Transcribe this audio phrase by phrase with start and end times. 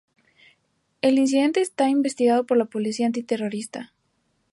[1.03, 3.93] El incidente está siendo investigado por la policía antiterrorista.